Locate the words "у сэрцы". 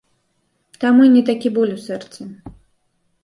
1.73-2.21